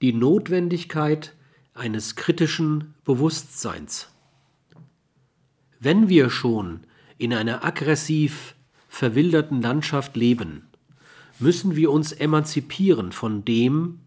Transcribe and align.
die 0.00 0.12
Notwendigkeit 0.12 1.34
eines 1.74 2.16
kritischen 2.16 2.94
Bewusstseins. 3.04 4.08
Wenn 5.78 6.08
wir 6.08 6.30
schon 6.30 6.80
in 7.18 7.34
einer 7.34 7.64
aggressiv 7.64 8.54
verwilderten 8.88 9.60
Landschaft 9.62 10.16
leben, 10.16 10.68
müssen 11.38 11.76
wir 11.76 11.90
uns 11.90 12.12
emanzipieren 12.12 13.12
von 13.12 13.44
dem, 13.44 14.00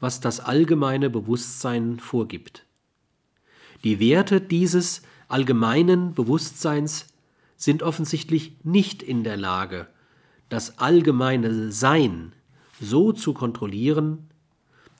was 0.00 0.20
das 0.20 0.40
allgemeine 0.40 1.10
Bewusstsein 1.10 1.98
vorgibt. 1.98 2.64
Die 3.84 4.00
Werte 4.00 4.40
dieses 4.40 5.02
allgemeinen 5.28 6.14
Bewusstseins 6.14 7.08
sind 7.56 7.82
offensichtlich 7.82 8.56
nicht 8.64 9.02
in 9.02 9.24
der 9.24 9.36
Lage, 9.36 9.88
das 10.48 10.78
allgemeine 10.78 11.70
Sein 11.70 12.32
so 12.80 13.12
zu 13.12 13.34
kontrollieren, 13.34 14.30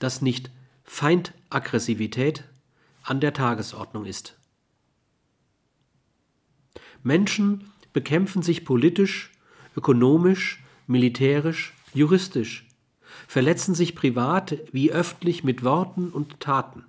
dass 0.01 0.21
nicht 0.21 0.51
Feindaggressivität 0.83 2.45
an 3.05 3.21
der 3.21 3.33
Tagesordnung 3.33 4.05
ist. 4.05 4.37
Menschen 7.05 7.71
bekämpfen 7.93 8.43
sich 8.43 8.65
politisch, 8.65 9.31
ökonomisch, 9.77 10.63
militärisch, 10.87 11.75
juristisch, 11.95 12.67
verletzen 13.27 13.75
sich 13.75 13.95
privat 13.95 14.59
wie 14.73 14.93
öffentlich 14.93 15.45
mit 15.45 15.63
Worten 15.65 16.11
und 16.11 16.41
Taten. 16.41 16.85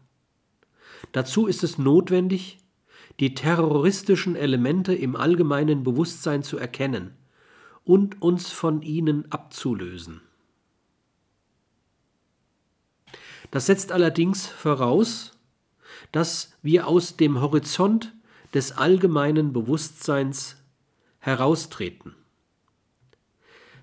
Dazu 1.12 1.48
ist 1.48 1.63
es 1.63 1.77
notwendig, 1.77 2.57
die 3.20 3.34
terroristischen 3.35 4.35
Elemente 4.35 4.93
im 4.93 5.15
allgemeinen 5.15 5.84
Bewusstsein 5.84 6.43
zu 6.43 6.57
erkennen 6.57 7.13
und 7.84 8.21
uns 8.21 8.51
von 8.51 8.81
ihnen 8.81 9.31
abzulösen. 9.31 10.21
Das 13.51 13.65
setzt 13.65 13.91
allerdings 13.91 14.47
voraus, 14.47 15.33
dass 16.11 16.53
wir 16.62 16.87
aus 16.87 17.17
dem 17.17 17.41
Horizont 17.41 18.13
des 18.53 18.71
allgemeinen 18.71 19.53
Bewusstseins 19.53 20.57
heraustreten. 21.20 22.15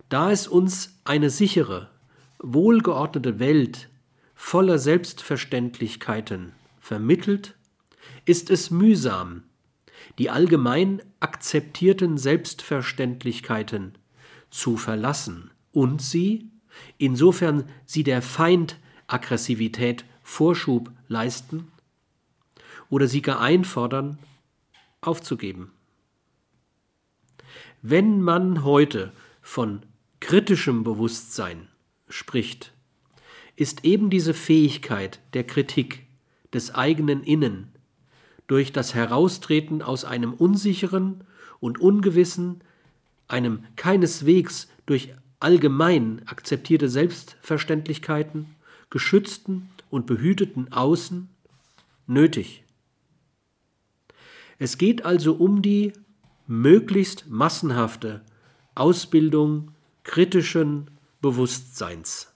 Da 0.09 0.33
es 0.33 0.49
uns 0.49 0.99
eine 1.05 1.31
sichere, 1.31 1.91
wohlgeordnete 2.39 3.39
Welt 3.39 3.89
voller 4.35 4.79
Selbstverständlichkeiten 4.79 6.53
vermittelt, 6.79 7.55
ist 8.25 8.51
es 8.51 8.71
mühsam, 8.71 9.43
die 10.19 10.31
allgemein 10.31 11.03
akzeptierten 11.21 12.17
Selbstverständlichkeiten 12.17 13.99
zu 14.51 14.77
verlassen 14.77 15.51
und 15.73 16.01
sie, 16.01 16.51
insofern 16.97 17.65
sie 17.85 18.05
der 18.05 18.23
Feindaggressivität 19.09 20.05
Vorschub 20.23 20.91
leisten 21.09 21.73
oder 22.91 23.09
sie 23.09 23.23
gar 23.23 23.41
einfordern, 23.41 24.19
aufzugeben. 25.01 25.73
Wenn 27.81 28.21
man 28.21 28.65
heute 28.65 29.13
von 29.41 29.83
kritischem 30.21 30.85
Bewusstsein 30.85 31.69
spricht, 32.09 32.73
ist 33.57 33.85
eben 33.85 34.11
diese 34.11 34.35
Fähigkeit 34.35 35.21
der 35.33 35.45
Kritik 35.45 36.05
des 36.53 36.75
eigenen 36.75 37.23
Innen 37.23 37.73
durch 38.47 38.73
das 38.73 38.95
Heraustreten 38.95 39.83
aus 39.83 40.05
einem 40.05 40.35
unsicheren 40.35 41.25
und 41.61 41.81
ungewissen, 41.81 42.63
einem 43.27 43.65
keineswegs 43.77 44.69
durch 44.87 45.15
allgemein 45.41 46.23
akzeptierte 46.27 46.89
Selbstverständlichkeiten, 46.89 48.55
geschützten 48.91 49.71
und 49.91 50.07
behüteten 50.07 50.73
Außen 50.73 51.29
nötig. 52.07 52.65
Es 54.59 54.79
geht 54.79 55.05
also 55.05 55.35
um 55.35 55.63
die 55.63 55.93
möglichst 56.47 57.29
massenhafte 57.29 58.23
Ausbildung 58.75 59.73
kritischen 60.03 60.91
Bewusstseins. 61.21 62.35